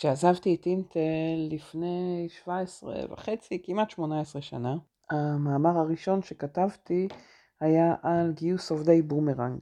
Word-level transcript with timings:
כשעזבתי 0.00 0.54
את 0.54 0.66
אינטל 0.66 1.48
לפני 1.50 2.26
17 2.28 2.94
וחצי, 3.10 3.62
כמעט 3.62 3.90
18 3.90 4.42
שנה, 4.42 4.76
המאמר 5.10 5.78
הראשון 5.78 6.22
שכתבתי 6.22 7.08
היה 7.60 7.94
על 8.02 8.32
גיוס 8.32 8.70
עובדי 8.70 9.02
בומרנג. 9.02 9.58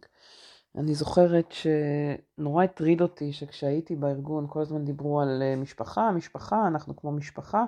אני 0.77 0.95
זוכרת 0.95 1.53
שנורא 1.53 2.65
הטריד 2.65 3.01
אותי 3.01 3.33
שכשהייתי 3.33 3.97
בארגון 3.97 4.47
כל 4.49 4.61
הזמן 4.61 4.85
דיברו 4.85 5.21
על 5.21 5.43
אה, 5.43 5.57
משפחה, 5.57 6.11
משפחה, 6.13 6.67
אנחנו 6.67 6.97
כמו 6.97 7.13
משפחה, 7.13 7.65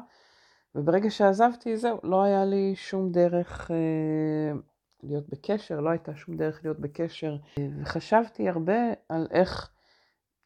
וברגע 0.75 1.11
שעזבתי 1.11 1.77
זהו, 1.77 1.99
לא 2.03 2.23
היה 2.23 2.45
לי 2.45 2.73
שום 2.77 3.13
דרך 3.13 3.71
אה, 3.71 4.59
להיות 5.03 5.29
בקשר, 5.29 5.81
לא 5.81 5.91
הייתה 5.91 6.15
שום 6.15 6.37
דרך 6.37 6.61
להיות 6.65 6.81
בקשר, 6.81 7.37
וחשבתי 7.81 8.49
הרבה 8.49 8.93
על 9.09 9.27
איך, 9.31 9.71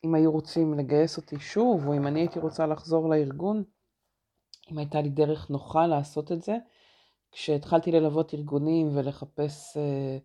אם 0.04 0.14
היו 0.14 0.32
רוצים 0.32 0.74
לגייס 0.74 1.16
אותי 1.16 1.38
שוב, 1.38 1.86
או 1.86 1.94
אם 1.94 2.06
אני 2.06 2.20
הייתי 2.20 2.38
רוצה 2.38 2.66
לחזור 2.66 3.08
לארגון, 3.08 3.62
אם 4.72 4.78
הייתה 4.78 5.00
לי 5.00 5.08
דרך 5.08 5.50
נוחה 5.50 5.86
לעשות 5.86 6.32
את 6.32 6.42
זה. 6.42 6.56
כשהתחלתי 7.32 7.92
ללוות 7.92 8.34
ארגונים 8.34 8.96
ולחפש 8.96 9.76
אה, 9.76 10.18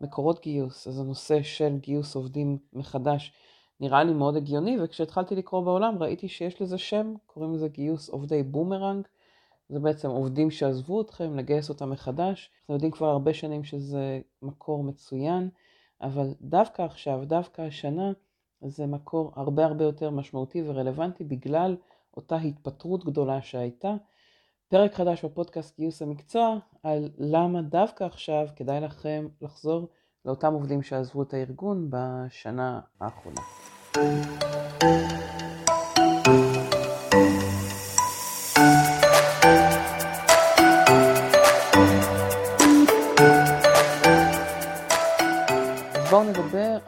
מקורות 0.00 0.42
גיוס, 0.42 0.88
אז 0.88 1.00
הנושא 1.00 1.42
של 1.42 1.76
גיוס 1.80 2.14
עובדים 2.14 2.58
מחדש 2.72 3.32
נראה 3.80 4.04
לי 4.04 4.12
מאוד 4.12 4.36
הגיוני, 4.36 4.76
וכשהתחלתי 4.82 5.34
לקרוא 5.34 5.64
בעולם 5.64 6.02
ראיתי 6.02 6.28
שיש 6.28 6.62
לזה 6.62 6.78
שם, 6.78 7.14
קוראים 7.26 7.54
לזה 7.54 7.68
גיוס 7.68 8.08
עובדי 8.08 8.42
בומרנג. 8.42 9.06
זה 9.68 9.80
בעצם 9.80 10.08
עובדים 10.08 10.50
שעזבו 10.50 11.00
אתכם, 11.00 11.36
לגייס 11.36 11.68
אותם 11.68 11.90
מחדש. 11.90 12.50
אנחנו 12.60 12.74
יודעים 12.74 12.92
כבר 12.92 13.06
הרבה 13.06 13.34
שנים 13.34 13.64
שזה 13.64 14.20
מקור 14.42 14.84
מצוין, 14.84 15.48
אבל 16.00 16.34
דווקא 16.40 16.82
עכשיו, 16.82 17.20
דווקא 17.24 17.62
השנה, 17.62 18.12
זה 18.62 18.86
מקור 18.86 19.32
הרבה 19.36 19.64
הרבה 19.64 19.84
יותר 19.84 20.10
משמעותי 20.10 20.62
ורלוונטי 20.66 21.24
בגלל 21.24 21.76
אותה 22.16 22.36
התפטרות 22.36 23.04
גדולה 23.04 23.42
שהייתה. 23.42 23.94
פרק 24.68 24.94
חדש 24.94 25.24
בפודקאסט 25.24 25.76
גיוס 25.76 26.02
המקצוע 26.02 26.58
על 26.82 27.10
למה 27.18 27.62
דווקא 27.62 28.04
עכשיו 28.04 28.46
כדאי 28.56 28.80
לכם 28.80 29.28
לחזור 29.40 29.88
לאותם 30.24 30.52
עובדים 30.52 30.82
שעזבו 30.82 31.22
את 31.22 31.34
הארגון 31.34 31.90
בשנה 31.90 32.80
האחרונה. 33.00 33.40
בואו 33.94 35.25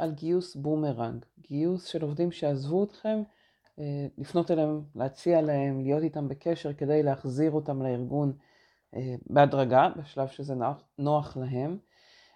על 0.08 0.14
גיוס 0.14 0.56
בומרנג, 0.56 1.24
גיוס 1.40 1.84
של 1.84 2.02
עובדים 2.02 2.32
שעזבו 2.32 2.84
אתכם 2.84 3.22
אה, 3.78 4.06
לפנות 4.18 4.50
אליהם, 4.50 4.82
להציע 4.94 5.42
להם, 5.42 5.80
להיות 5.80 6.02
איתם 6.02 6.28
בקשר 6.28 6.72
כדי 6.72 7.02
להחזיר 7.02 7.50
אותם 7.50 7.82
לארגון 7.82 8.32
אה, 8.94 9.14
בהדרגה, 9.26 9.88
בשלב 9.96 10.28
שזה 10.28 10.54
נוח, 10.54 10.82
נוח 10.98 11.36
להם. 11.36 11.78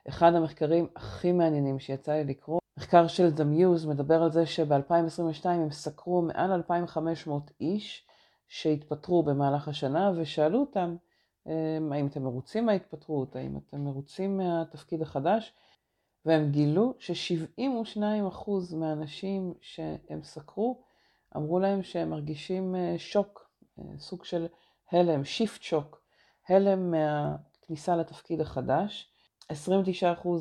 אחד 0.09 0.34
המחקרים 0.34 0.87
הכי 0.97 1.33
מעניינים 1.33 1.78
שיצא 1.78 2.12
לי 2.12 2.25
לקרוא, 2.25 2.61
מחקר 2.78 3.06
של 3.06 3.28
The 3.37 3.41
Muse 3.41 3.89
מדבר 3.89 4.23
על 4.23 4.33
זה 4.33 4.47
שב-2022 4.47 5.48
הם 5.48 5.70
סקרו 5.70 6.23
מעל 6.23 6.53
2,500 6.53 7.50
איש 7.61 8.06
שהתפטרו 8.48 9.23
במהלך 9.23 9.69
השנה 9.69 10.12
ושאלו 10.17 10.61
אותם 10.61 10.97
אה, 11.47 11.78
האם 11.93 12.06
אתם 12.06 12.23
מרוצים 12.23 12.67
מההתפטרות, 12.67 13.37
האם 13.37 13.56
אתם 13.56 13.84
מרוצים 13.84 14.37
מהתפקיד 14.37 15.03
החדש, 15.03 15.53
והם 16.27 16.51
גילו 16.51 16.95
ש-72% 16.98 18.51
מהאנשים 18.77 19.55
שהם 19.61 20.23
סקרו 20.23 20.83
אמרו 21.37 21.59
להם 21.59 21.83
שהם 21.83 22.11
מרגישים 22.11 22.75
אה, 22.75 22.95
שוק, 22.98 23.51
אה, 23.78 23.84
סוג 23.98 24.25
של 24.25 24.47
הלם, 24.93 25.25
שיפט 25.25 25.62
שוק, 25.62 26.03
הלם 26.48 26.91
מהכניסה 26.91 27.97
לתפקיד 27.97 28.41
החדש. 28.41 29.09
29% 29.53 29.55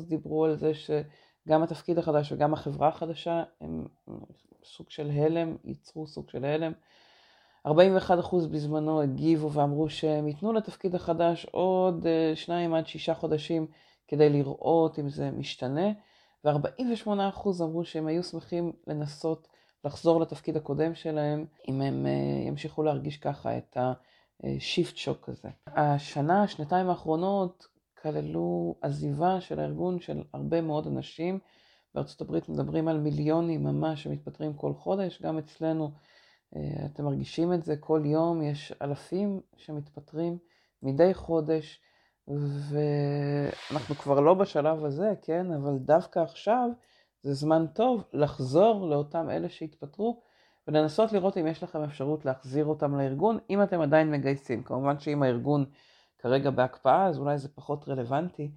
דיברו 0.08 0.44
על 0.44 0.56
זה 0.56 0.72
שגם 0.74 1.62
התפקיד 1.62 1.98
החדש 1.98 2.32
וגם 2.32 2.52
החברה 2.52 2.88
החדשה 2.88 3.42
הם 3.60 3.86
סוג 4.64 4.90
של 4.90 5.10
הלם, 5.10 5.56
ייצרו 5.64 6.06
סוג 6.06 6.30
של 6.30 6.44
הלם. 6.44 6.72
41% 7.68 7.70
בזמנו 8.50 9.02
הגיבו 9.02 9.52
ואמרו 9.52 9.90
שהם 9.90 10.28
ייתנו 10.28 10.52
לתפקיד 10.52 10.94
החדש 10.94 11.46
עוד 11.50 12.06
אה, 12.06 12.36
שניים 12.36 12.74
עד 12.74 12.86
שישה 12.86 13.14
חודשים 13.14 13.66
כדי 14.12 14.30
לראות 14.30 14.98
אם 14.98 15.08
זה 15.08 15.30
משתנה, 15.30 15.92
ו-48% 16.44 17.08
אמרו 17.60 17.84
שהם 17.84 18.06
היו 18.06 18.22
שמחים 18.22 18.72
לנסות 18.86 19.48
לחזור 19.84 20.20
לתפקיד 20.20 20.56
הקודם 20.56 20.94
שלהם, 20.94 21.46
אם 21.68 21.80
הם 21.80 22.06
אה, 22.06 22.48
ימשיכו 22.48 22.82
להרגיש 22.82 23.16
ככה 23.16 23.58
את 23.58 23.76
השיפט 24.44 24.96
שוק 24.96 25.28
הזה. 25.28 25.48
השנה, 25.66 26.42
השנתיים 26.42 26.88
האחרונות, 26.88 27.66
כללו 28.02 28.74
עזיבה 28.82 29.40
של 29.40 29.60
הארגון 29.60 30.00
של 30.00 30.22
הרבה 30.34 30.60
מאוד 30.60 30.86
אנשים. 30.86 31.38
בארצות 31.94 32.20
הברית 32.20 32.48
מדברים 32.48 32.88
על 32.88 33.00
מיליונים 33.00 33.64
ממש 33.64 34.02
שמתפטרים 34.02 34.54
כל 34.54 34.74
חודש, 34.74 35.22
גם 35.22 35.38
אצלנו 35.38 35.90
אה, 36.56 36.86
אתם 36.86 37.04
מרגישים 37.04 37.52
את 37.52 37.62
זה, 37.62 37.76
כל 37.76 38.02
יום 38.04 38.42
יש 38.42 38.72
אלפים 38.82 39.40
שמתפטרים 39.56 40.38
מדי 40.82 41.14
חודש, 41.14 41.80
ואנחנו 42.28 43.94
כבר 43.94 44.20
לא 44.20 44.34
בשלב 44.34 44.84
הזה, 44.84 45.12
כן, 45.22 45.52
אבל 45.52 45.78
דווקא 45.78 46.18
עכשיו 46.18 46.68
זה 47.22 47.34
זמן 47.34 47.66
טוב 47.66 48.04
לחזור 48.12 48.90
לאותם 48.90 49.30
אלה 49.30 49.48
שהתפטרו 49.48 50.22
ולנסות 50.68 51.12
לראות 51.12 51.38
אם 51.38 51.46
יש 51.46 51.62
לכם 51.62 51.82
אפשרות 51.82 52.24
להחזיר 52.24 52.64
אותם 52.64 52.98
לארגון, 52.98 53.38
אם 53.50 53.62
אתם 53.62 53.80
עדיין 53.80 54.10
מגייסים. 54.10 54.62
כמובן 54.62 54.98
שאם 54.98 55.22
הארגון 55.22 55.64
כרגע 56.18 56.50
בהקפאה, 56.50 57.06
אז 57.06 57.18
אולי 57.18 57.38
זה 57.38 57.48
פחות 57.48 57.88
רלוונטי, 57.88 58.50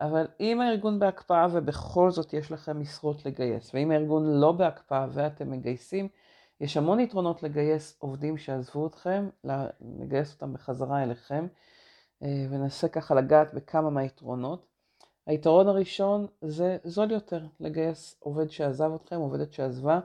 אבל 0.00 0.26
אם 0.40 0.60
הארגון 0.60 0.98
בהקפאה 0.98 1.46
ובכל 1.52 2.10
זאת 2.10 2.32
יש 2.32 2.52
לכם 2.52 2.80
משרות 2.80 3.26
לגייס, 3.26 3.74
ואם 3.74 3.90
הארגון 3.90 4.40
לא 4.40 4.52
בהקפאה 4.52 5.06
ואתם 5.12 5.50
מגייסים, 5.50 6.08
יש 6.60 6.76
המון 6.76 7.00
יתרונות 7.00 7.42
לגייס 7.42 7.96
עובדים 7.98 8.38
שעזבו 8.38 8.86
אתכם, 8.86 9.28
לגייס 10.00 10.34
אותם 10.34 10.52
בחזרה 10.52 11.02
אליכם, 11.02 11.46
וננסה 12.22 12.88
ככה 12.88 13.14
לגעת 13.14 13.54
בכמה 13.54 13.90
מהיתרונות. 13.90 14.66
היתרון 15.26 15.68
הראשון 15.68 16.26
זה 16.40 16.76
זול 16.84 17.10
יותר 17.10 17.46
לגייס 17.60 18.16
עובד 18.18 18.50
שעזב 18.50 18.90
אתכם, 18.94 19.16
עובדת 19.16 19.52
שעזבה. 19.52 20.00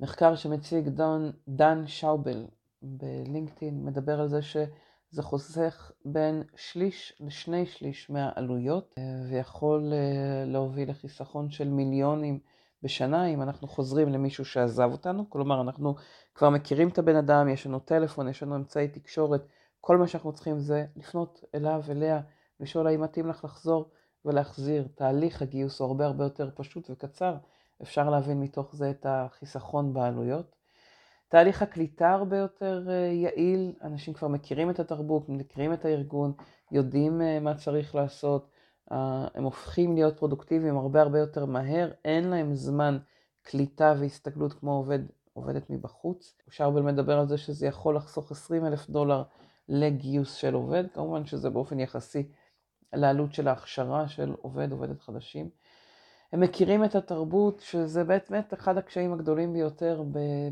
מחקר 0.00 0.36
שמציג 0.36 0.88
דון, 0.88 1.32
דן 1.48 1.86
שאובל 1.86 2.46
בלינקדאין 2.82 3.84
מדבר 3.84 4.20
על 4.20 4.28
זה 4.28 4.42
שזה 4.42 5.22
חוסך 5.22 5.90
בין 6.04 6.42
שליש 6.56 7.12
לשני 7.20 7.66
שליש 7.66 8.10
מהעלויות 8.10 8.94
אה, 8.98 9.02
ויכול 9.30 9.92
אה, 9.92 10.44
להוביל 10.46 10.90
לחיסכון 10.90 11.50
של 11.50 11.68
מיליונים 11.68 12.38
בשנה 12.82 13.26
אם 13.26 13.42
אנחנו 13.42 13.68
חוזרים 13.68 14.08
למישהו 14.08 14.44
שעזב 14.44 14.88
אותנו. 14.92 15.30
כלומר, 15.30 15.60
אנחנו 15.60 15.94
כבר 16.34 16.50
מכירים 16.50 16.88
את 16.88 16.98
הבן 16.98 17.16
אדם, 17.16 17.48
יש 17.48 17.66
לנו 17.66 17.78
טלפון, 17.78 18.28
יש 18.28 18.42
לנו 18.42 18.56
אמצעי 18.56 18.88
תקשורת, 18.88 19.46
כל 19.86 19.96
מה 19.96 20.08
שאנחנו 20.08 20.32
צריכים 20.32 20.58
זה 20.58 20.86
לפנות 20.96 21.44
אליו, 21.54 21.82
אליה, 21.90 22.20
לשאול 22.60 22.86
האם 22.86 23.00
מתאים 23.00 23.28
לך 23.28 23.44
לחזור. 23.44 23.90
ולהחזיר. 24.26 24.88
תהליך 24.94 25.42
הגיוס 25.42 25.80
הוא 25.80 25.86
הרבה 25.88 26.06
הרבה 26.06 26.24
יותר 26.24 26.50
פשוט 26.54 26.90
וקצר, 26.90 27.36
אפשר 27.82 28.10
להבין 28.10 28.40
מתוך 28.40 28.76
זה 28.76 28.90
את 28.90 29.06
החיסכון 29.08 29.92
בעלויות. 29.92 30.56
תהליך 31.28 31.62
הקליטה 31.62 32.12
הרבה 32.12 32.36
יותר 32.36 32.86
אה, 32.90 32.94
יעיל, 32.94 33.72
אנשים 33.82 34.14
כבר 34.14 34.28
מכירים 34.28 34.70
את 34.70 34.80
התרבות, 34.80 35.28
מכירים 35.28 35.72
את 35.72 35.84
הארגון, 35.84 36.32
יודעים 36.72 37.22
אה, 37.22 37.40
מה 37.40 37.54
צריך 37.54 37.94
לעשות, 37.94 38.50
אה, 38.92 39.26
הם 39.34 39.44
הופכים 39.44 39.94
להיות 39.94 40.18
פרודוקטיביים 40.18 40.76
הרבה 40.76 41.02
הרבה 41.02 41.18
יותר 41.18 41.46
מהר, 41.46 41.90
אין 42.04 42.28
להם 42.28 42.54
זמן 42.54 42.98
קליטה 43.42 43.94
והסתגלות 43.98 44.52
כמו 44.52 44.76
עובד, 44.76 44.98
עובדת 45.32 45.70
מבחוץ. 45.70 46.34
שרבל 46.50 46.82
מדבר 46.82 47.18
על 47.18 47.26
זה 47.26 47.38
שזה 47.38 47.66
יכול 47.66 47.96
לחסוך 47.96 48.30
20 48.30 48.66
אלף 48.66 48.90
דולר 48.90 49.22
לגיוס 49.68 50.34
של 50.34 50.54
עובד, 50.54 50.84
כמובן 50.94 51.26
שזה 51.26 51.50
באופן 51.50 51.80
יחסי 51.80 52.28
לעלות 52.92 53.34
של 53.34 53.48
ההכשרה 53.48 54.08
של 54.08 54.34
עובד, 54.42 54.72
עובדת 54.72 55.00
חדשים. 55.00 55.50
הם 56.32 56.40
מכירים 56.40 56.84
את 56.84 56.94
התרבות, 56.94 57.60
שזה 57.60 58.04
באמת 58.04 58.54
אחד 58.54 58.78
הקשיים 58.78 59.12
הגדולים 59.12 59.52
ביותר 59.52 60.02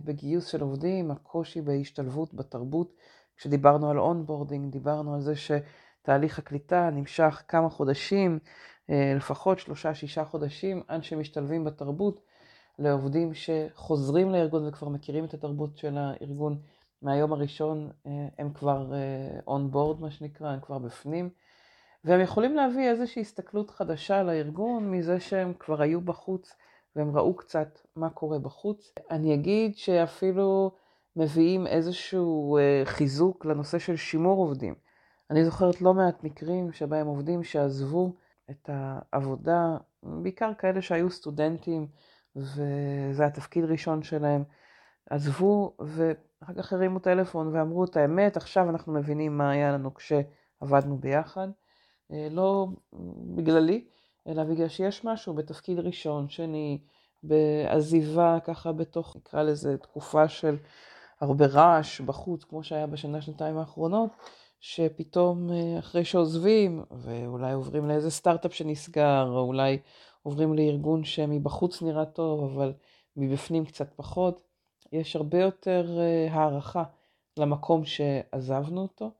בגיוס 0.05 0.46
של 0.46 0.61
עובדים, 0.61 1.11
הקושי 1.11 1.61
בהשתלבות 1.61 2.34
בתרבות. 2.34 2.93
כשדיברנו 3.37 3.90
על 3.90 3.99
onboarding, 3.99 4.72
דיברנו 4.72 5.14
על 5.14 5.20
זה 5.20 5.32
שתהליך 5.37 6.38
הקליטה 6.38 6.90
נמשך 6.90 7.43
כמה 7.49 7.70
חודשים, 7.70 8.38
אה, 8.90 9.14
לפחות 9.16 9.58
שלושה-שישה 9.58 10.25
חודשים, 10.25 10.82
עד 10.88 11.05
שמשתלבים 11.05 11.64
בתרבות. 11.64 12.20
לעובדים 12.78 13.32
שחוזרים 13.34 14.31
לארגון 14.31 14.69
וכבר 14.69 14.88
מכירים 14.88 15.25
את 15.25 15.34
התרבות 15.34 15.76
של 15.76 15.99
הארגון 15.99 16.58
מהיום 17.04 17.32
הראשון, 17.32 17.90
אה, 18.06 18.28
הם 18.38 18.52
כבר 18.52 18.92
אה, 18.94 19.94
מה 20.00 20.10
שנקרא, 20.10 20.48
הם 20.48 20.60
כבר 20.60 20.78
בפנים. 20.78 21.30
והם 22.04 22.20
יכולים 22.20 22.54
להביא 22.54 22.88
איזושהי 22.88 23.22
הסתכלות 23.22 23.70
חדשה 23.70 24.22
לארגון 24.22 24.90
מזה 24.90 25.20
שהם 25.20 25.52
כבר 25.58 25.82
היו 25.82 26.00
בחוץ 26.00 26.56
והם 26.96 27.16
ראו 27.16 27.36
קצת 27.36 27.78
מה 27.96 28.10
קורה 28.10 28.38
בחוץ. 28.38 28.92
אני 29.10 29.34
אגיד 29.34 29.76
שאפילו 29.76 30.70
מביאים 31.16 31.66
איזשהו 31.66 32.56
אה, 32.56 32.82
חיזוק 32.84 33.44
לנושא 33.44 33.78
של 33.78 33.96
שימור 33.96 34.38
עובדים. 34.38 34.74
אני 35.30 35.44
זוכרת 35.44 35.82
לא 35.82 35.94
מעט 35.94 36.24
מקרים 36.24 36.72
שבהם 36.72 37.06
עובדים 37.06 37.44
שעזבו 37.44 38.12
את 38.50 38.70
העבודה, 38.72 39.76
בעיקר 40.02 40.54
כאלה 40.58 40.82
שהיו 40.82 41.10
סטודנטים 41.10 41.86
וזה 42.36 43.26
התפקיד 43.26 43.64
ראשון 43.64 44.02
שלהם, 44.02 44.44
עזבו 45.10 45.76
ואחר 46.44 46.62
כך 46.62 46.73
הרימו 46.73 46.99
טלפון 46.99 47.49
ואמרו 47.52 47.85
את 47.85 47.96
האמת, 47.96 48.37
עכשיו 48.37 48.70
אנחנו 48.70 48.93
מבינים 48.93 49.38
מה 49.38 49.50
היה 49.50 49.73
לנו 49.73 49.94
כשעבדנו 49.94 50.99
ביחד. 50.99 51.49
אה, 52.12 52.29
לא 52.31 52.67
בגללי, 53.35 53.85
אלא 54.29 54.44
בגלל 54.44 54.69
שיש 54.69 55.05
משהו 55.05 55.35
בתפקיד 55.35 55.79
ראשון, 55.79 56.29
שני, 56.29 56.79
בעזיבה 57.23 58.38
ככה 58.44 58.73
בתוך, 58.73 59.17
נקרא 59.17 59.43
לזה, 59.43 59.76
תקופה 59.76 60.29
של 60.29 60.56
הרבה 61.20 61.46
רעש 61.46 62.00
בחוץ, 62.00 62.44
כמו 62.44 62.64
שהיה 62.64 62.87
בשנה, 62.87 63.20
שנתיים 63.20 63.58
האחרונות, 63.58 64.11
שפתאום 64.61 65.50
אה, 65.52 65.79
אחרי 65.79 66.05
שעוזבים, 66.05 66.85
ואולי 66.90 67.52
עוברים 67.52 67.88
לאיזה 67.88 68.11
סטארט-אפ 68.11 68.55
שנסגר, 68.55 69.29
או 69.29 69.40
אולי 69.40 69.79
עוברים 70.23 70.55
לארגון 70.55 71.05
שמבחוץ 71.05 71.82
נראה 71.82 72.05
טוב, 72.05 72.44
אבל 72.44 72.73
מבפנים 73.17 73.64
קצת 73.64 73.93
פחות, 73.97 74.40
יש 74.92 75.16
הרבה 75.16 75.38
יותר 75.40 75.98
אה, 75.98 76.28
הערכה 76.31 76.82
למקום 77.36 77.84
שעזבנו 77.84 78.82
אותו, 78.82 79.10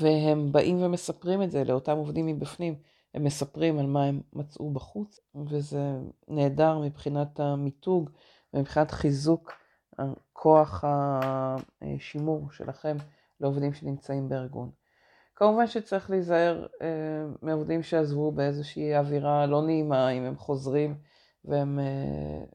והם 0.00 0.52
באים 0.52 0.82
ומספרים 0.82 1.42
את 1.42 1.50
זה 1.50 1.64
לאותם 1.64 1.96
עובדים 1.96 2.26
מבפנים. 2.26 2.74
הם 3.14 3.24
מספרים 3.24 3.78
על 3.78 3.86
מה 3.86 4.04
הם 4.04 4.20
מצאו 4.32 4.70
בחוץ, 4.70 5.20
וזה 5.34 5.98
נהדר 6.28 6.78
מבחינת 6.78 7.40
המיתוג 7.40 8.10
ומבחינת 8.54 8.90
חיזוק 8.90 9.52
כוח 10.32 10.84
השימור 10.86 12.50
שלכם 12.50 12.96
לעובדים 13.40 13.74
שנמצאים 13.74 14.28
בארגון. 14.28 14.70
כמובן 15.36 15.66
שצריך 15.66 16.10
להיזהר 16.10 16.66
אה, 16.82 16.86
מעובדים 17.42 17.82
שעזבו 17.82 18.32
באיזושהי 18.32 18.96
אווירה 18.96 19.46
לא 19.46 19.62
נעימה, 19.62 20.10
אם 20.10 20.22
הם 20.22 20.36
חוזרים 20.36 20.94
והם 21.48 21.78
אה, 21.78 21.84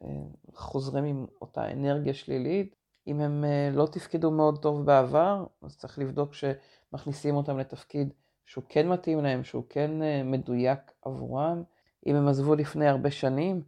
אה, 0.08 0.24
חוזרים 0.54 1.04
עם 1.04 1.26
אותה 1.42 1.72
אנרגיה 1.72 2.14
שלילית. 2.14 2.76
אם 3.08 3.20
הם 3.20 3.44
אה, 3.44 3.70
לא 3.74 3.86
תפקדו 3.92 4.32
מאוד 4.32 4.62
טוב 4.62 4.86
בעבר, 4.86 5.46
אז 5.62 5.78
צריך 5.78 6.00
לבדוק 6.00 6.34
שמכניסים 6.34 7.36
אותם 7.36 7.58
לתפקיד 7.58 8.14
שהוא 8.46 8.64
כן 8.70 8.90
מתאים 8.90 9.24
להם, 9.24 9.44
שהוא 9.44 9.64
כן 9.70 9.92
מדויק 10.26 10.80
עבורם. 11.02 11.64
אם 12.08 12.16
הם 12.16 12.28
עזבו 12.28 12.56
לפני 12.56 12.88
הרבה 12.88 13.12
שנים, 13.12 13.62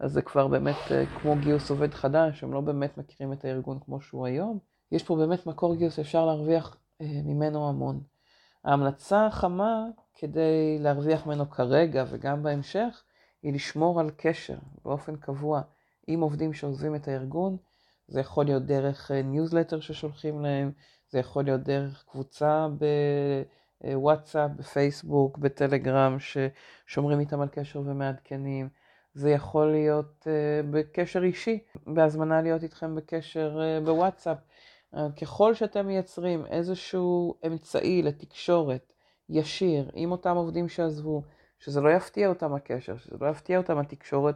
אז 0.00 0.12
זה 0.12 0.22
כבר 0.22 0.48
באמת 0.48 0.76
כמו 1.20 1.36
גיוס 1.36 1.70
עובד 1.70 1.94
חדש, 1.94 2.42
הם 2.42 2.52
לא 2.52 2.60
באמת 2.60 2.98
מכירים 2.98 3.32
את 3.32 3.44
הארגון 3.44 3.78
כמו 3.84 4.00
שהוא 4.00 4.26
היום. 4.26 4.58
יש 4.92 5.02
פה 5.02 5.16
באמת 5.16 5.46
מקור 5.46 5.74
גיוס 5.74 5.96
שאפשר 5.96 6.26
להרוויח 6.26 6.76
ממנו 7.00 7.68
המון. 7.68 8.00
ההמלצה 8.64 9.26
החמה 9.26 9.86
כדי 10.14 10.78
להרוויח 10.80 11.26
ממנו 11.26 11.50
כרגע 11.50 12.04
וגם 12.10 12.42
בהמשך, 12.42 13.02
היא 13.42 13.52
לשמור 13.52 14.00
על 14.00 14.10
קשר 14.16 14.58
באופן 14.84 15.16
קבוע 15.16 15.60
עם 16.06 16.20
עובדים 16.20 16.52
שעוזבים 16.52 16.94
את 16.94 17.08
הארגון. 17.08 17.56
זה 18.08 18.20
יכול 18.20 18.44
להיות 18.44 18.62
דרך 18.62 19.10
ניוזלטר 19.10 19.80
ששולחים 19.80 20.40
להם, 20.40 20.72
זה 21.10 21.18
יכול 21.18 21.44
להיות 21.44 21.60
דרך 21.60 22.04
קבוצה 22.08 22.68
ב... 22.78 22.84
אה, 23.84 23.98
וואטסאפ, 23.98 24.50
בפייסבוק, 24.56 25.38
בטלגרם, 25.38 26.16
ששומרים 26.18 27.20
איתם 27.20 27.40
על 27.40 27.48
קשר 27.48 27.80
ומעדכנים. 27.80 28.68
זה 29.14 29.30
יכול 29.30 29.70
להיות 29.70 30.26
uh, 30.26 30.66
בקשר 30.70 31.22
אישי, 31.22 31.58
בהזמנה 31.86 32.42
להיות 32.42 32.62
איתכם 32.62 32.94
בקשר 32.94 33.58
uh, 33.58 33.84
בוואטסאפ. 33.84 34.38
ככל 35.20 35.54
שאתם 35.54 35.86
מייצרים 35.86 36.46
איזשהו 36.46 37.34
אמצעי 37.46 38.02
לתקשורת 38.02 38.92
ישיר 39.28 39.90
עם 39.94 40.12
אותם 40.12 40.36
עובדים 40.36 40.68
שעזבו, 40.68 41.22
שזה 41.58 41.80
לא 41.80 41.88
יפתיע 41.88 42.28
אותם 42.28 42.54
הקשר, 42.54 42.96
שזה 42.96 43.16
לא 43.20 43.26
יפתיע 43.26 43.58
אותם 43.58 43.78
התקשורת, 43.78 44.34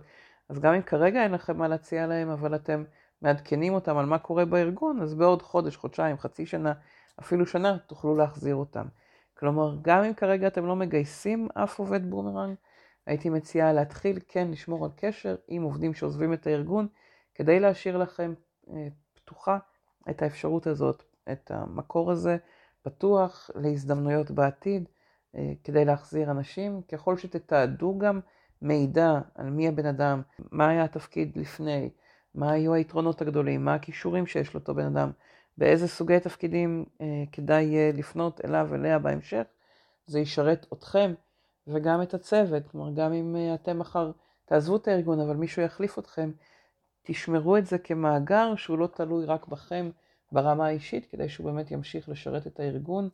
אז 0.49 0.59
גם 0.59 0.75
אם 0.75 0.83
כרגע 0.83 1.23
אין 1.25 1.33
לכם 1.33 1.57
מה 1.57 1.69
להציע 1.69 2.07
להם, 2.07 2.29
אבל 2.29 2.55
אתם 2.55 2.85
מעדכנים 3.23 3.75
אותם 3.75 3.97
על 3.97 4.07
מה 4.07 4.19
קורה 4.19 4.45
בארגון, 4.45 5.01
אז 5.01 5.15
בעוד 5.15 5.43
חודש, 5.43 5.77
חודשיים, 5.77 6.19
חצי 6.19 6.47
שנה, 6.47 6.73
אפילו 7.21 7.47
שנה, 7.47 7.79
תוכלו 7.79 8.17
להחזיר 8.17 8.55
אותם. 8.55 8.87
כלומר, 9.39 9.77
גם 9.83 10.05
אם 10.05 10.15
כרגע 10.15 10.47
אתם 10.47 10.67
לא 10.67 10.77
מגייסים 10.77 11.49
אף 11.55 11.79
עובד 11.79 12.11
בומרנג, 12.11 12.55
הייתי 13.07 13.31
מציעה 13.31 13.73
להתחיל 13.73 14.19
כן 14.29 14.49
לשמור 14.51 14.85
על 14.85 14.91
קשר 14.97 15.37
עם 15.49 15.63
עובדים 15.63 15.95
שעוזבים 15.95 16.33
את 16.33 16.47
הארגון, 16.47 16.87
כדי 17.35 17.61
להשאיר 17.61 17.97
לכם 17.97 18.35
אה, 18.71 18.89
פתוחה 19.15 19.59
את 20.11 20.23
האפשרות 20.23 20.67
הזאת, 20.67 21.03
את 21.33 21.51
המקור 21.51 22.11
הזה 22.11 22.37
פתוח 22.83 23.51
להזדמנויות 23.55 24.31
בעתיד, 24.31 24.89
כדי 25.65 25.85
להחזיר 25.85 26.31
אנשים. 26.31 26.83
ככל 26.83 27.19
שתתעדו 27.19 27.99
גם 27.99 28.21
מידע 28.63 29.21
על 29.35 29.51
מי 29.51 29.69
הבן 29.69 29.87
אדם, 29.87 30.23
מה 30.51 30.69
היה 30.69 30.85
התפקיד 30.85 31.37
לפני, 31.37 31.91
מה 32.35 32.53
היו 32.53 32.75
היתרונות 32.75 33.23
הגדולים, 33.23 33.65
מה 33.65 33.75
הכישורים 33.75 34.27
שיש 34.27 34.55
לאותו 34.55 34.75
בן 34.75 34.97
אדם, 34.97 35.11
באיזה 35.59 35.89
סוגי 35.89 36.21
תפקידים 36.21 36.85
אה, 37.01 37.25
כדאי 37.33 37.77
אה, 37.77 37.91
לפנות 37.95 38.45
אליו, 38.45 38.75
אליה 38.75 38.99
בהמשך, 38.99 39.43
זה 40.07 40.21
ישרת 40.21 40.67
אתכם 40.73 41.15
וגם 41.67 42.03
את 42.03 42.15
הצוות. 42.15 42.63
כלומר, 42.71 42.93
גם 42.95 43.13
אם 43.13 43.37
אה, 43.37 43.55
אתם 43.55 43.79
מחר 43.79 44.11
תעזבו 44.45 44.77
את 44.77 44.89
הארגון, 44.89 45.21
אבל 45.21 45.37
מישהו 45.37 45.63
יחליף 45.63 45.99
אתכם, 45.99 46.31
תשמרו 47.03 47.57
את 47.57 47.67
זה 47.67 47.79
כמאגר 47.79 48.55
שהוא 48.57 48.79
לא 48.79 48.87
תלוי 48.87 49.25
רק 49.25 49.49
בכם 49.49 49.91
ברמה 50.33 50.67
האישית, 50.67 51.07
כדי 51.11 51.29
שהוא 51.29 51.53
באמת 51.53 51.71
ימשיך 51.71 52.09
לשרת 52.09 52.47
את 52.47 52.61
הארגון 52.61 53.05
אה, 53.05 53.11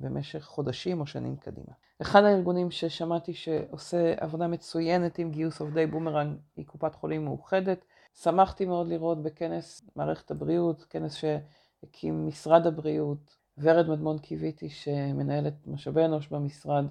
במשך 0.00 0.44
חודשים 0.44 1.00
או 1.00 1.06
שנים 1.06 1.36
קדימה. 1.36 1.72
אחד 2.02 2.24
הארגונים 2.24 2.70
ששמעתי 2.70 3.34
שעושה 3.34 4.14
עבודה 4.16 4.46
מצוינת 4.46 5.18
עם 5.18 5.30
גיוס 5.30 5.60
עובדי 5.60 5.86
בומרנג 5.86 6.36
היא 6.56 6.66
קופת 6.66 6.94
חולים 6.94 7.24
מאוחדת. 7.24 7.84
שמחתי 8.22 8.64
מאוד 8.64 8.88
לראות 8.88 9.22
בכנס 9.22 9.90
מערכת 9.96 10.30
הבריאות, 10.30 10.84
כנס 10.90 11.14
שהקים 11.14 12.26
משרד 12.26 12.66
הבריאות, 12.66 13.36
ורד 13.58 13.88
מדמון 13.88 14.18
קיוויתי 14.18 14.68
שמנהלת 14.68 15.66
משאבי 15.66 16.04
אנוש 16.04 16.28
במשרד, 16.28 16.84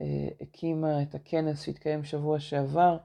אה, 0.00 0.28
הקימה 0.40 1.02
את 1.02 1.14
הכנס 1.14 1.62
שהתקיים 1.62 2.04
שבוע 2.04 2.40
שעבר. 2.40 2.98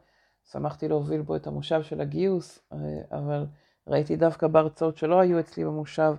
שמחתי 0.52 0.88
להוביל 0.88 1.22
בו 1.22 1.36
את 1.36 1.48
המושב 1.48 1.84
של 1.84 2.02
הגיוס, 2.02 2.60
אה, 2.74 2.78
אבל 3.12 3.46
ראיתי 3.88 4.16
דווקא 4.16 4.48
בהרצאות 4.48 4.98
שלא 4.98 5.20
היו 5.20 5.40
אצלי 5.40 5.66
במושב 5.66 6.14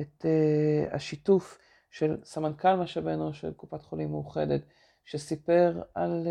את 0.00 0.26
אה, 0.26 0.94
השיתוף 0.94 1.58
של 1.90 2.16
סמנכ"ל 2.24 2.74
משאבי 2.74 3.12
אנוש 3.12 3.40
של 3.40 3.52
קופת 3.52 3.82
חולים 3.82 4.10
מאוחדת, 4.10 4.60
שסיפר 5.04 5.82
על, 5.94 6.26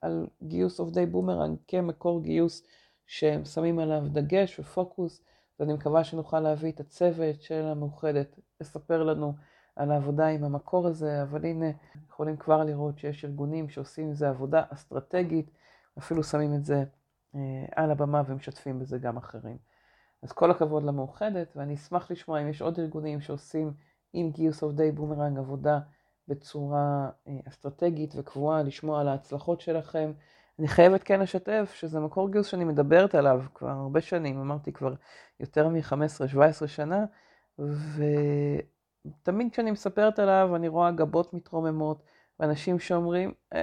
על 0.00 0.26
גיוס 0.42 0.80
עובדי 0.80 1.06
בומרנג 1.06 1.58
כמקור 1.68 2.22
גיוס 2.22 2.62
שהם 3.06 3.44
שמים 3.44 3.78
עליו 3.78 4.02
דגש 4.12 4.58
ופוקוס, 4.58 5.22
ואני 5.60 5.72
מקווה 5.72 6.04
שנוכל 6.04 6.40
להביא 6.40 6.72
את 6.72 6.80
הצוות 6.80 7.42
של 7.42 7.64
המאוחדת 7.64 8.38
לספר 8.60 9.02
לנו 9.02 9.34
על 9.76 9.90
העבודה 9.90 10.26
עם 10.26 10.44
המקור 10.44 10.86
הזה, 10.86 11.22
אבל 11.22 11.44
הנה, 11.44 11.66
יכולים 12.08 12.36
כבר 12.36 12.64
לראות 12.64 12.98
שיש 12.98 13.24
ארגונים 13.24 13.68
שעושים 13.68 14.06
עם 14.06 14.14
זה 14.14 14.28
עבודה 14.28 14.62
אסטרטגית, 14.68 15.50
אפילו 15.98 16.24
שמים 16.24 16.54
את 16.54 16.64
זה 16.64 16.84
אה, 17.34 17.40
על 17.76 17.90
הבמה 17.90 18.22
ומשתפים 18.26 18.78
בזה 18.78 18.98
גם 18.98 19.16
אחרים. 19.16 19.56
אז 20.22 20.32
כל 20.32 20.50
הכבוד 20.50 20.82
למאוחדת, 20.82 21.52
ואני 21.56 21.74
אשמח 21.74 22.10
לשמוע 22.10 22.42
אם 22.42 22.48
יש 22.48 22.62
עוד 22.62 22.78
ארגונים 22.78 23.20
שעושים 23.20 23.72
עם 24.12 24.30
גיוס 24.30 24.62
עובדי 24.62 24.92
בומרנג 24.92 25.38
עבודה 25.38 25.78
בצורה 26.28 27.08
אה, 27.28 27.32
אסטרטגית 27.48 28.14
וקבועה, 28.16 28.62
לשמוע 28.62 29.00
על 29.00 29.08
ההצלחות 29.08 29.60
שלכם. 29.60 30.12
אני 30.58 30.68
חייבת 30.68 31.02
כן 31.02 31.20
לשתף 31.20 31.72
שזה 31.74 32.00
מקור 32.00 32.30
גיוס 32.30 32.46
שאני 32.46 32.64
מדברת 32.64 33.14
עליו 33.14 33.42
כבר 33.54 33.68
הרבה 33.68 34.00
שנים, 34.00 34.40
אמרתי 34.40 34.72
כבר 34.72 34.94
יותר 35.40 35.68
מ-15-17 35.68 36.66
שנה, 36.66 37.04
ותמיד 39.22 39.52
כשאני 39.52 39.70
מספרת 39.70 40.18
עליו 40.18 40.56
אני 40.56 40.68
רואה 40.68 40.90
גבות 40.90 41.34
מתרוממות, 41.34 42.02
ואנשים 42.40 42.78
שאומרים, 42.78 43.32
אה, 43.54 43.62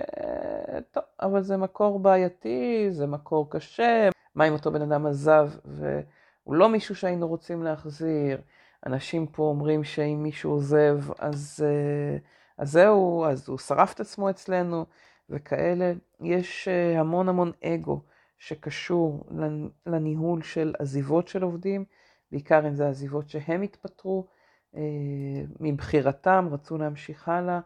טוב, 0.92 1.04
אבל 1.22 1.42
זה 1.42 1.58
מקור 1.58 2.00
בעייתי, 2.00 2.88
זה 2.92 3.08
מקור 3.08 3.50
קשה, 3.50 4.10
מה 4.36 4.48
אם 4.48 4.54
אותו 4.54 4.72
בן 4.72 4.82
אדם 4.82 5.06
עזב 5.06 5.50
והוא 5.66 6.56
לא 6.56 6.70
מישהו 6.70 6.96
שהיינו 6.96 7.28
רוצים 7.28 7.64
להחזיר? 7.64 8.42
אנשים 8.86 9.28
פה 9.28 9.44
אומרים 9.44 9.84
שאם 9.84 10.20
מישהו 10.24 10.52
עוזב, 10.52 11.00
אז, 11.20 11.66
אה, 11.68 12.18
אז 12.58 12.72
זהו, 12.72 13.26
אז 13.26 13.50
הוא 13.50 13.58
שרף 13.58 13.94
את 13.94 14.00
עצמו 14.00 14.30
אצלנו. 14.30 14.86
וכאלה, 15.30 15.94
יש 16.22 16.68
אה, 16.68 17.00
המון 17.00 17.30
המון 17.30 17.52
אגו 17.64 18.02
שקשור 18.38 19.26
לניהול 19.86 20.42
של 20.42 20.74
עזיבות 20.80 21.28
של 21.28 21.44
עובדים, 21.44 21.86
בעיקר 22.32 22.68
אם 22.68 22.76
זה 22.76 22.88
עזיבות 22.90 23.30
שהם 23.30 23.62
התפטרו 23.62 24.28
אה, 24.76 24.82
מבחירתם, 25.60 26.48
רצו 26.52 26.78
להמשיך 26.78 27.30
הלאה. 27.30 27.60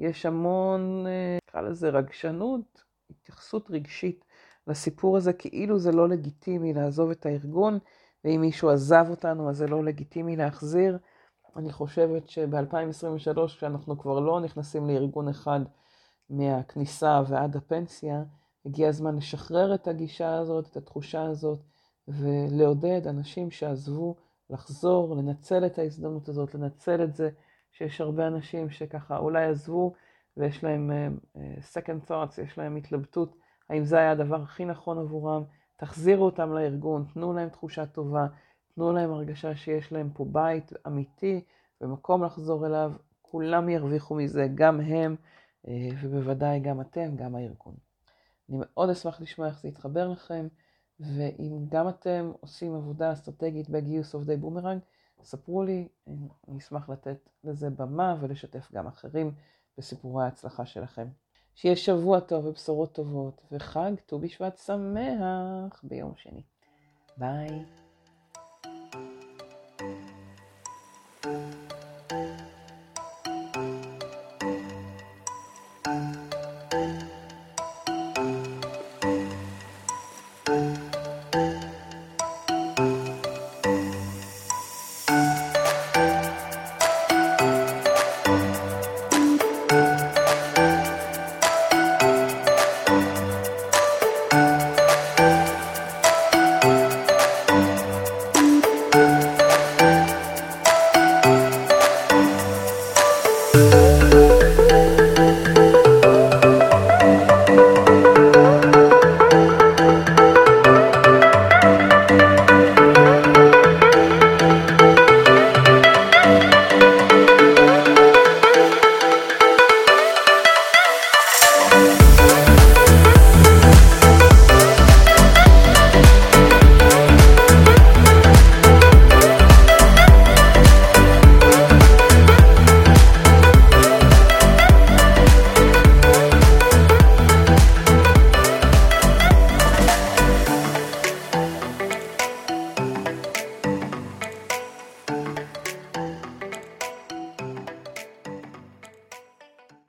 יש 0.00 0.26
המון, 0.26 1.06
נקרא 1.48 1.60
לזה 1.60 1.88
רגשנות, 1.88 2.84
התייחסות 3.10 3.70
רגשית 3.70 4.24
לסיפור 4.66 5.16
הזה, 5.16 5.32
כאילו 5.32 5.78
זה 5.78 5.92
לא 5.92 6.08
לגיטימי 6.08 6.74
לעזוב 6.74 7.10
את 7.10 7.26
הארגון, 7.26 7.78
ואם 8.26 8.40
מישהו 8.40 8.70
עזב 8.70 9.06
אותנו 9.10 9.50
אז 9.50 9.56
זה 9.56 9.66
לא 9.66 9.84
לגיטימי 9.84 10.36
להחזיר. 10.36 10.98
אני 11.56 11.72
חושבת 11.72 12.28
שב-2023, 12.28 13.46
כשאנחנו 13.46 13.98
כבר 13.98 14.20
לא 14.20 14.40
נכנסים 14.40 14.86
לארגון 14.86 15.28
אחד 15.28 15.60
מהכניסה 16.30 17.22
ועד 17.28 17.56
הפנסיה, 17.56 18.22
הגיע 18.66 18.88
הזמן 18.88 19.16
לשחרר 19.16 19.74
את 19.74 19.88
הגישה 19.88 20.34
הזאת, 20.34 20.66
את 20.70 20.76
התחושה 20.76 21.22
הזאת, 21.22 21.58
ולעודד 22.08 23.06
אנשים 23.06 23.50
שעזבו 23.50 24.16
לחזור, 24.50 25.16
לנצל 25.16 25.66
את 25.66 25.78
ההזדמנות 25.78 26.28
הזאת, 26.28 26.54
לנצל 26.54 27.04
את 27.04 27.14
זה 27.14 27.30
שיש 27.72 28.00
הרבה 28.00 28.26
אנשים 28.26 28.70
שככה 28.70 29.18
אולי 29.18 29.44
עזבו 29.44 29.92
ויש 30.36 30.64
להם 30.64 30.90
uh, 30.90 31.38
second 31.74 32.10
thoughts, 32.10 32.42
יש 32.42 32.58
להם 32.58 32.76
התלבטות, 32.76 33.36
האם 33.70 33.84
זה 33.84 33.98
היה 33.98 34.10
הדבר 34.10 34.42
הכי 34.42 34.64
נכון 34.64 34.98
עבורם, 34.98 35.42
תחזירו 35.76 36.24
אותם 36.24 36.52
לארגון, 36.52 37.04
תנו 37.14 37.32
להם 37.32 37.48
תחושה 37.48 37.86
טובה, 37.86 38.26
תנו 38.74 38.92
להם 38.92 39.12
הרגשה 39.12 39.56
שיש 39.56 39.92
להם 39.92 40.10
פה 40.14 40.24
בית 40.24 40.72
אמיתי 40.86 41.44
ומקום 41.80 42.24
לחזור 42.24 42.66
אליו, 42.66 42.92
כולם 43.22 43.68
ירוויחו 43.68 44.14
מזה, 44.14 44.48
גם 44.54 44.80
הם, 44.80 45.16
אה, 45.66 45.68
ובוודאי 46.02 46.60
גם 46.60 46.80
אתם, 46.80 47.16
גם 47.16 47.36
הארגון. 47.36 47.74
אני 48.48 48.58
מאוד 48.60 48.90
אשמח 48.90 49.20
לשמוע 49.20 49.48
איך 49.48 49.60
זה 49.60 49.68
יתחבר 49.68 50.08
לכם. 50.08 50.48
ואם 51.00 51.66
גם 51.68 51.88
אתם 51.88 52.32
עושים 52.40 52.74
עבודה 52.74 53.12
אסטרטגית 53.12 53.70
בגיוס 53.70 54.14
עובדי 54.14 54.36
בומרנג, 54.36 54.80
ספרו 55.22 55.62
לי, 55.62 55.88
אני 56.48 56.58
אשמח 56.58 56.88
לתת 56.88 57.28
לזה 57.44 57.70
במה 57.70 58.16
ולשתף 58.20 58.72
גם 58.72 58.86
אחרים 58.86 59.34
בסיפורי 59.78 60.24
ההצלחה 60.24 60.66
שלכם. 60.66 61.08
שיהיה 61.56 61.76
שבוע 61.76 62.20
טוב 62.20 62.46
ובשורות 62.46 62.92
טובות, 62.92 63.42
וחג 63.52 63.92
ט"ו 64.06 64.18
בשבט 64.18 64.58
שמח 64.58 65.80
ביום 65.82 66.12
שני. 66.16 66.42
ביי. 67.16 67.85